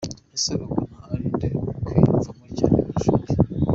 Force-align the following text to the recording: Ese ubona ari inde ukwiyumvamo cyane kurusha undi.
Ese 0.35 0.51
ubona 0.65 0.95
ari 1.11 1.23
inde 1.29 1.47
ukwiyumvamo 1.71 2.45
cyane 2.57 2.77
kurusha 2.85 3.11
undi. 3.15 3.33